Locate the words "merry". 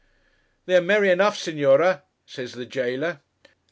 0.81-1.11